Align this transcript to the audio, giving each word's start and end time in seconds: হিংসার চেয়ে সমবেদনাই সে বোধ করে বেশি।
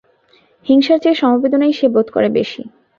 হিংসার 0.65 0.99
চেয়ে 1.03 1.19
সমবেদনাই 1.21 1.73
সে 1.73 1.87
বোধ 1.89 2.07
করে 2.09 2.29
বেশি। 2.29 2.61